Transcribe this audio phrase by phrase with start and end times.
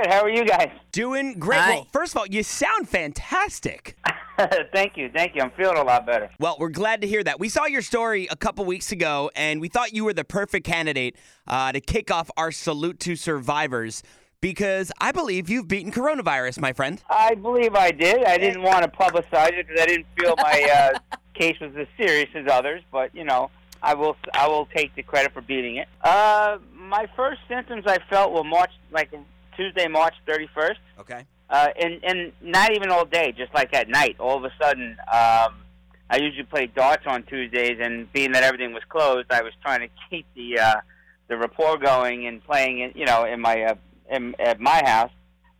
[0.00, 0.12] good.
[0.12, 0.70] How are you guys?
[0.92, 1.60] Doing great.
[1.60, 1.70] Hi.
[1.70, 3.96] Well, first of all, you sound fantastic.
[4.72, 5.42] thank you, thank you.
[5.42, 6.30] I'm feeling a lot better.
[6.38, 7.38] Well, we're glad to hear that.
[7.38, 10.66] We saw your story a couple weeks ago, and we thought you were the perfect
[10.66, 11.16] candidate
[11.46, 14.02] uh, to kick off our salute to survivors
[14.40, 17.02] because I believe you've beaten coronavirus, my friend.
[17.10, 18.24] I believe I did.
[18.24, 21.86] I didn't want to publicize it because I didn't feel my uh, case was as
[21.98, 22.82] serious as others.
[22.90, 23.50] But you know,
[23.82, 25.88] I will I will take the credit for beating it.
[26.02, 29.12] Uh, my first symptoms I felt were March like
[29.60, 30.76] Tuesday, March 31st.
[31.00, 31.24] Okay.
[31.50, 34.16] uh, and and not even all day, just like at night.
[34.18, 35.54] All of a sudden, um,
[36.08, 39.80] I usually play darts on Tuesdays, and being that everything was closed, I was trying
[39.80, 40.80] to keep the uh,
[41.28, 43.74] the rapport going and playing, in, you know, in my uh,
[44.10, 45.12] in, at my house.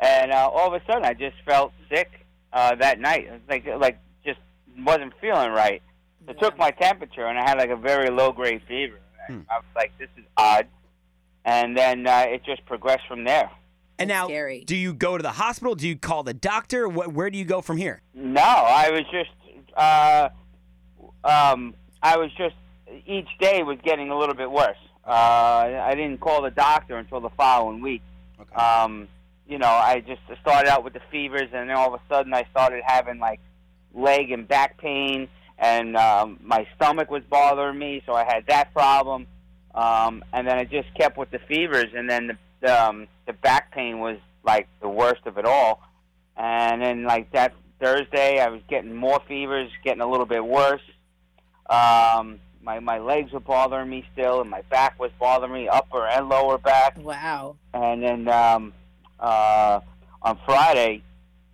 [0.00, 2.10] And uh, all of a sudden, I just felt sick
[2.52, 3.28] uh, that night.
[3.48, 4.38] Like like just
[4.78, 5.82] wasn't feeling right.
[6.26, 9.00] So I took my temperature, and I had like a very low grade fever.
[9.26, 9.40] Hmm.
[9.50, 10.66] I was like, this is odd.
[11.44, 13.50] And then uh, it just progressed from there.
[13.98, 14.64] And That's now, scary.
[14.64, 15.74] do you go to the hospital?
[15.74, 16.86] Do you call the doctor?
[16.86, 18.00] Wh- where do you go from here?
[18.14, 19.30] No, I was just
[19.76, 20.28] uh,
[21.24, 22.54] um, I was just
[23.06, 24.76] each day was getting a little bit worse.
[25.06, 28.02] Uh, I didn't call the doctor until the following week.
[28.40, 28.54] Okay.
[28.54, 29.08] Um,
[29.48, 32.34] you know, I just started out with the fevers, and then all of a sudden
[32.34, 33.40] I started having like
[33.94, 38.72] leg and back pain, and um, my stomach was bothering me, so I had that
[38.72, 39.26] problem.
[39.74, 43.32] Um, and then I just kept with the fevers, and then the the, um, the
[43.32, 45.82] back pain was like the worst of it all.
[46.36, 50.82] And then like that Thursday, I was getting more fevers, getting a little bit worse.
[51.68, 56.06] Um, my my legs were bothering me still, and my back was bothering me, upper
[56.06, 56.96] and lower back.
[56.98, 57.56] Wow.
[57.74, 58.72] And then um,
[59.20, 59.80] uh,
[60.22, 61.02] on Friday,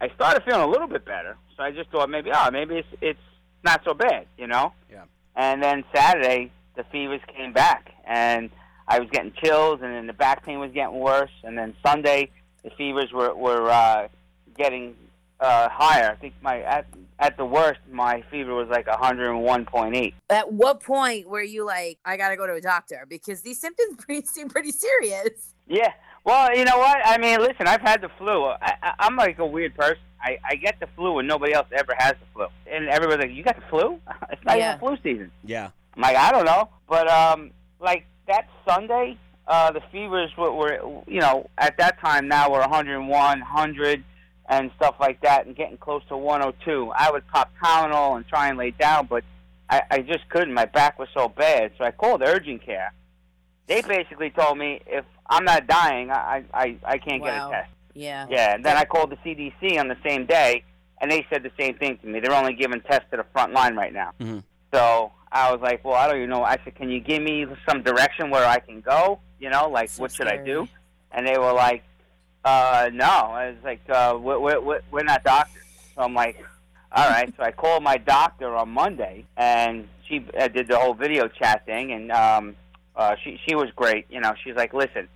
[0.00, 1.36] I started feeling a little bit better.
[1.56, 3.20] So I just thought maybe, oh, maybe it's it's
[3.62, 4.72] not so bad, you know.
[4.90, 5.04] Yeah.
[5.36, 8.50] And then Saturday, the fevers came back, and
[8.86, 11.30] I was getting chills, and then the back pain was getting worse.
[11.42, 12.30] And then Sunday,
[12.62, 14.08] the fevers were were uh,
[14.56, 14.94] getting
[15.40, 16.10] uh, higher.
[16.10, 16.86] I think my at
[17.18, 20.12] at the worst, my fever was like 101.8.
[20.30, 23.96] At what point were you like, I gotta go to a doctor because these symptoms
[24.04, 25.54] pretty, seem pretty serious?
[25.66, 25.92] Yeah.
[26.24, 26.98] Well, you know what?
[27.04, 28.44] I mean, listen, I've had the flu.
[28.46, 29.98] I, I, I'm like a weird person.
[30.22, 32.46] I, I get the flu when nobody else ever has the flu.
[32.66, 34.00] And everybody's like, you got the flu?
[34.30, 34.76] It's not Yeah.
[34.76, 35.30] even flu season.
[35.44, 35.68] Yeah.
[35.94, 36.70] I'm like, I don't know.
[36.88, 42.28] But, um, like, that Sunday, uh, the fevers were, were, you know, at that time
[42.28, 44.04] now we're 101, 100
[44.48, 46.92] and stuff like that and getting close to 102.
[46.96, 49.24] I would pop Tylenol and try and lay down, but
[49.70, 50.52] I, I just couldn't.
[50.54, 51.72] My back was so bad.
[51.78, 52.92] So I called urgent care.
[53.66, 57.28] They basically told me if I'm not dying, I, I, I can't Wow.
[57.28, 57.70] get a test.
[57.94, 58.26] Yeah.
[58.28, 60.64] Yeah, and then I called the CDC on the same day,
[61.00, 62.20] and they said the same thing to me.
[62.20, 64.10] They're only giving tests to the front line right now.
[64.20, 64.42] Mhm.
[64.74, 66.44] So I was like, well, I don't even know.
[66.44, 69.18] I said, can you give me some direction where I can go?
[69.40, 70.68] You know, like So what should I do?
[71.10, 71.82] And they were like,
[72.44, 73.04] uh, no.
[73.04, 75.62] I was like, uh, we're, we're, we're not doctors.
[75.96, 76.42] So I'm like,
[76.92, 77.32] all right.
[77.36, 81.66] so I called my doctor on Monday, and she uh, did the whole video chat
[81.66, 82.54] thing, and um,
[82.94, 84.06] uh, she she was great.
[84.08, 85.08] You know, she's like, listen,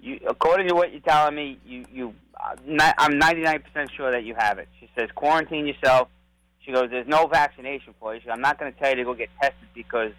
[0.00, 2.56] you according to what you're telling me, you you uh,
[2.98, 3.62] I'm 99%
[3.94, 4.68] sure that you have it.
[4.80, 6.08] She says quarantine yourself.
[6.64, 8.20] She goes, there's no vaccination for you.
[8.20, 10.12] She goes, I'm not going to tell you to go get tested because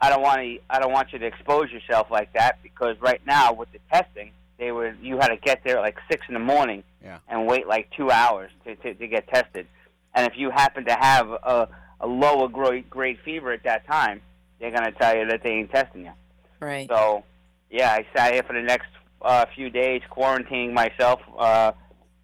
[0.00, 0.58] I don't want to.
[0.68, 4.32] I don't want you to expose yourself like that because right now with the testing,
[4.58, 7.18] they were you had to get there at like six in the morning Yeah.
[7.28, 9.66] and wait like two hours to, to, to get tested.
[10.14, 11.68] And if you happen to have a,
[12.00, 14.20] a lower grade, grade fever at that time,
[14.60, 16.12] they're going to tell you that they ain't testing you.
[16.60, 16.88] Right.
[16.88, 17.24] So,
[17.70, 18.86] yeah, I sat here for the next
[19.22, 21.20] uh, few days quarantining myself.
[21.36, 21.72] Uh,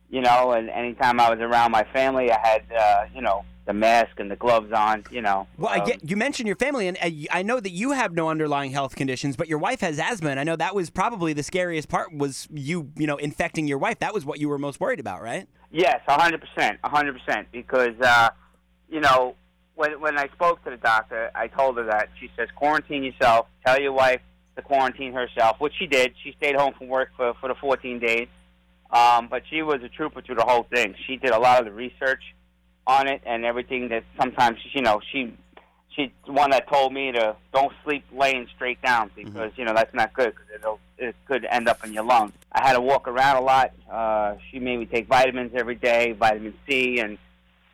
[0.09, 3.75] you know, and anytime I was around my family, I had uh, you know the
[3.75, 5.05] mask and the gloves on.
[5.13, 5.47] You know.
[5.57, 6.99] Well, I Um, get you mentioned your family, and
[7.31, 10.41] I know that you have no underlying health conditions, but your wife has asthma, and
[10.41, 14.01] I know that was probably the scariest part was you, you know, infecting your wife.
[14.01, 15.47] That was what you were most worried about, right?
[15.71, 17.47] Yes, a hundred percent, a hundred percent.
[17.53, 18.31] Because uh,
[18.89, 19.37] you know,
[19.77, 23.47] when when I spoke to the doctor, I told her that she says quarantine yourself.
[23.65, 24.21] Tell your wife
[24.57, 26.15] to quarantine herself, which she did.
[26.25, 28.27] She stayed home from work for for the 14 days.
[28.91, 30.97] Um, but she was a trooper through the whole thing.
[31.07, 32.23] She did a lot of the research
[32.87, 33.89] on it and everything.
[33.89, 35.35] That sometimes you know she
[35.95, 39.75] she's the one that told me to don't sleep laying straight down because you know
[39.75, 42.33] that's not good because it'll it could end up in your lungs.
[42.53, 43.73] I had to walk around a lot.
[43.91, 47.19] Uh, she made me take vitamins every day, vitamin C, and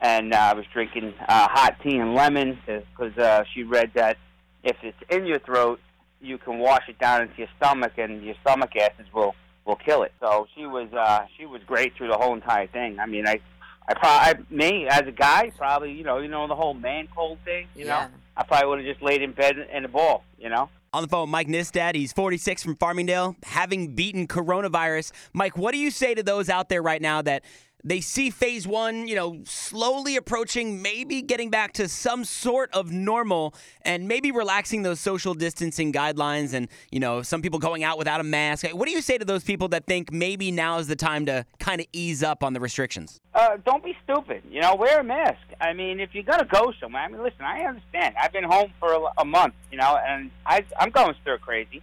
[0.01, 4.19] and uh, I was drinking uh, hot tea and lemon because uh, she read that
[4.63, 5.81] if it's in your throat,
[6.21, 10.03] you can wash it down into your stomach, and your stomach acids will will kill
[10.03, 10.13] it.
[10.21, 12.99] So she was uh, she was great through the whole entire thing.
[12.99, 13.41] I mean, I
[13.89, 17.09] I probably I me as a guy probably you know you know the whole man
[17.15, 17.67] cold thing.
[17.75, 18.07] You Yeah.
[18.07, 20.25] know, I probably would have just laid in bed in a ball.
[20.39, 20.69] You know.
[20.93, 21.95] On the phone, with Mike Nistad.
[21.95, 25.13] He's 46 from Farmingdale, having beaten coronavirus.
[25.35, 27.45] Mike, what do you say to those out there right now that
[27.87, 32.91] they see phase one, you know, slowly approaching, maybe getting back to some sort of
[32.91, 37.97] normal and maybe relaxing those social distancing guidelines and, you know, some people going out
[37.97, 38.67] without a mask.
[38.73, 41.47] What do you say to those people that think maybe now is the time to
[41.61, 43.21] kind of ease up on the restrictions?
[43.33, 44.43] Uh, don't be stupid.
[44.51, 45.39] You know, wear a mask.
[45.61, 48.17] I mean, if you're going to go somewhere, I mean, listen, I understand.
[48.21, 51.83] I've been home for a, a month, you know, and I, I'm going stir crazy,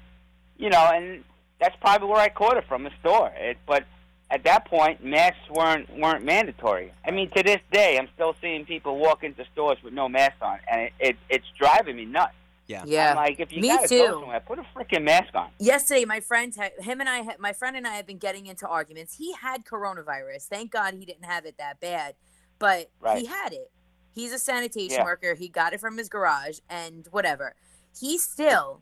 [0.57, 1.23] you know, and
[1.61, 3.31] that's probably where I caught it from the store.
[3.37, 3.85] It, but
[4.33, 6.91] at that point, masks weren't weren't mandatory.
[7.05, 10.37] I mean, to this day, I'm still seeing people walk into stores with no mask
[10.41, 12.33] on, and it, it it's driving me nuts.
[12.65, 12.83] Yeah.
[12.87, 13.11] Yeah.
[13.11, 13.99] I'm like, if you Me gotta too.
[13.99, 15.49] go somewhere, put a freaking mask on.
[15.59, 18.65] Yesterday, my friend, him and I, had- my friend and I have been getting into
[18.67, 19.15] arguments.
[19.17, 20.45] He had coronavirus.
[20.47, 22.15] Thank God he didn't have it that bad,
[22.59, 23.19] but Right.
[23.19, 23.69] he had it.
[24.15, 25.03] He's a sanitation Yeah.
[25.03, 25.33] worker.
[25.35, 27.53] He got it from his garage and whatever.
[27.99, 28.81] He still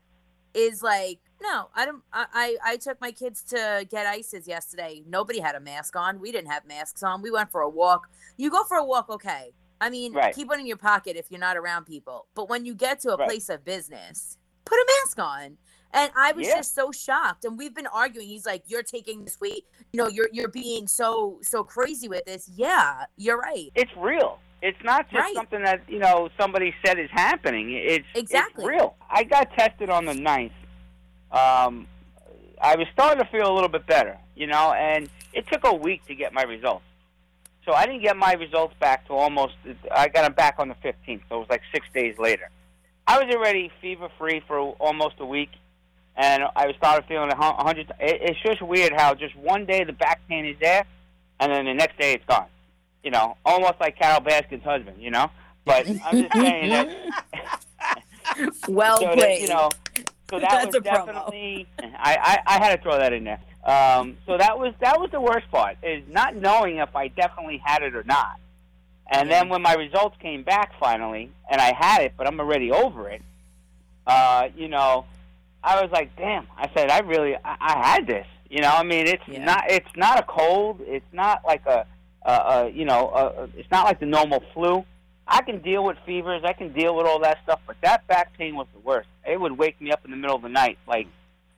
[0.53, 2.03] is like, no, I don't.
[2.13, 5.03] I, I I took my kids to get ices yesterday.
[5.07, 6.19] Nobody had a mask on.
[6.19, 7.21] We didn't have masks on.
[7.21, 8.09] We went for a walk.
[8.38, 9.53] You go for a walk, okay.
[9.80, 10.36] I mean, Right.
[10.36, 12.27] keep one in your pocket if you're not around people.
[12.36, 13.27] But when you get to a Right.
[13.27, 15.57] place of business, put a mask on.
[15.94, 16.57] And I was Yeah.
[16.57, 17.44] just so shocked.
[17.44, 18.27] And we've been arguing.
[18.27, 19.65] He's like, "You're taking this weight.
[19.92, 23.71] You know, you're you're being so so crazy with this." Yeah, you're right.
[23.75, 24.39] It's real.
[24.61, 25.35] It's not just Right.
[25.35, 27.71] something that you know somebody said is happening.
[27.73, 28.63] It's Exactly.
[28.63, 28.95] it's real.
[29.09, 30.51] I got tested on the 9th.
[31.31, 31.87] Um,
[32.61, 35.73] I was starting to feel a little bit better, you know, and it took a
[35.73, 36.83] week to get my results.
[37.65, 39.53] So I didn't get my results back to almost.
[39.91, 42.49] I got them back on the 15th, so it was like six days later.
[43.07, 45.49] I was already fever free for almost a week,
[46.15, 47.91] and I started feeling a hundred.
[47.99, 50.85] It's just weird how just one day the back pain is there,
[51.39, 52.45] and then the next day it's gone.
[53.03, 55.01] You know, almost like Carole Baskin's husband.
[55.01, 55.30] You know,
[55.65, 56.88] but I'm just saying that.
[58.68, 59.19] Well so played.
[59.19, 59.69] that, you know,
[60.30, 61.06] so that That's was a promo.
[61.06, 61.68] definitely.
[61.81, 63.39] I, I I had to throw that in there.
[63.65, 67.62] Um, so that was that was the worst part is not knowing if I definitely
[67.63, 68.39] had it or not.
[69.12, 72.71] And then when my results came back finally, and I had it, but I'm already
[72.71, 73.21] over it.
[74.07, 75.06] Uh, you know,
[75.63, 76.48] I was like, damn.
[76.57, 78.25] I said, I really, I, I had this.
[78.50, 79.44] You know, I mean, it's Yeah.
[79.44, 80.80] not, it's not a cold.
[80.81, 81.86] It's not like a,
[82.23, 84.85] a, a you know, a, a, it's not like the normal flu.
[85.27, 86.44] I can deal with fevers.
[86.44, 89.07] I can deal with all that stuff, but that back pain was the worst.
[89.25, 91.07] It would wake me up in the middle of the night, like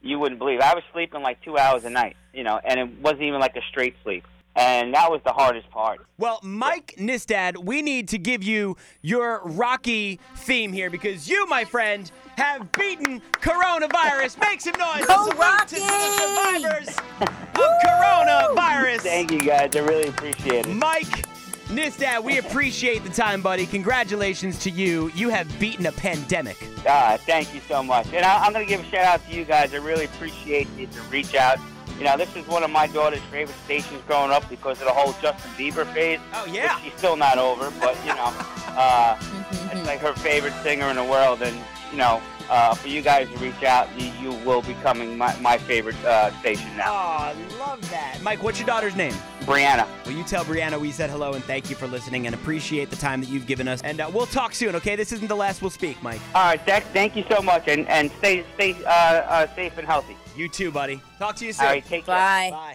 [0.01, 0.60] you wouldn't believe.
[0.60, 3.56] I was sleeping like two hours a night, you know, and it wasn't even like
[3.56, 4.25] a straight sleep.
[4.55, 6.05] And that was the hardest part.
[6.19, 11.65] Well, Mike Nistad, we need to give you your Rocky theme here because you, my
[11.65, 14.39] friend, have beaten coronavirus.
[14.39, 15.05] Make some noise.
[15.05, 16.89] Go Salute to the survivors
[17.19, 19.01] of coronavirus.
[19.01, 19.75] Thank you guys.
[19.75, 20.75] I really appreciate it.
[20.75, 21.25] Mike
[21.67, 23.65] Nistad, we appreciate the time, buddy.
[23.65, 25.09] Congratulations to you.
[25.15, 26.57] You have beaten a pandemic.
[26.88, 28.06] Ah, thank you so much.
[28.13, 29.73] And I, I'm going to give a shout out to you guys.
[29.73, 31.57] I really appreciate you to reach out.
[31.98, 34.94] You know, this is one of my daughter's favorite stations growing up because of the
[34.94, 36.19] whole Justin Bieber phase.
[36.34, 36.75] Oh, yeah.
[36.75, 38.34] Which she's still not over, but, you know,
[38.68, 39.18] uh,
[39.54, 39.78] Mm-hmm.
[39.78, 41.42] it's like her favorite singer in the world.
[41.42, 41.56] And,
[41.92, 45.36] you know, uh, for you guys to reach out, you, you will be coming my,
[45.40, 46.92] my favorite uh, station now.
[46.92, 46.94] Oh.
[46.94, 48.19] I love that.
[48.22, 49.13] Mike, what's your daughter's name?
[49.42, 49.88] Brianna.
[50.06, 52.95] Will you tell Brianna we said hello and thank you for listening and appreciate the
[52.95, 53.81] time that you've given us?
[53.84, 54.95] And uh, we'll talk soon, okay?
[54.95, 56.22] This isn't the last we'll speak, Mike.
[56.34, 57.68] All right, Dex, thank you so much.
[57.68, 60.18] And, and stay, stay uh, uh, safe and healthy.
[60.35, 61.01] You too, buddy.
[61.19, 61.65] Talk to you soon.
[61.65, 62.15] All right, take care.
[62.15, 62.50] Bye.
[62.51, 62.74] Bye.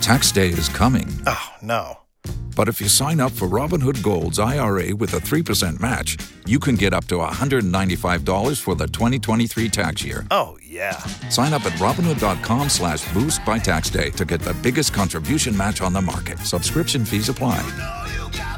[0.00, 1.08] Tax day is coming.
[1.26, 1.98] Oh, no.
[2.56, 6.74] But if you sign up for Robinhood Gold's IRA with a 3% match, you can
[6.74, 10.26] get up to $195 for the 2023 tax year.
[10.32, 10.96] Oh, yeah.
[11.28, 15.80] Sign up at Robinhood.com slash boost by tax day to get the biggest contribution match
[15.80, 16.38] on the market.
[16.40, 17.60] Subscription fees apply.
[17.62, 18.57] Oh,